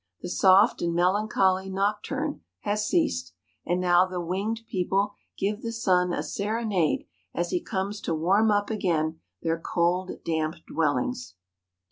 The 0.23 0.29
soft 0.29 0.81
and 0.81 0.95
melancholy 0.95 1.69
nocturne 1.69 2.41
has 2.61 2.87
ceased; 2.87 3.33
and 3.67 3.79
now 3.79 4.07
the 4.07 4.19
winged 4.19 4.61
people 4.67 5.13
give 5.37 5.61
the 5.61 5.71
sun 5.71 6.11
a 6.11 6.23
serenade 6.23 7.05
as 7.35 7.51
he 7.51 7.61
comes 7.61 8.01
to 8.01 8.15
warm 8.15 8.49
up 8.49 8.71
again 8.71 9.19
their 9.43 9.59
cold, 9.59 10.09
damp 10.25 10.55
dwellings. 10.67 11.35